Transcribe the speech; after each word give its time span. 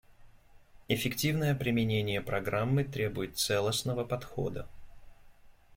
Эффективное 0.87 1.53
применение 1.53 2.21
Программы 2.21 2.83
требует 2.83 3.37
целостного 3.37 4.03
подхода. 4.03 4.67